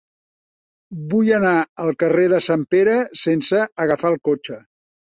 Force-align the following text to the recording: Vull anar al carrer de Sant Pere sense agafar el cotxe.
Vull 1.11 1.29
anar 1.41 1.51
al 1.85 1.93
carrer 2.05 2.25
de 2.33 2.41
Sant 2.49 2.67
Pere 2.75 2.99
sense 3.27 3.63
agafar 3.89 4.15
el 4.17 4.23
cotxe. 4.33 4.63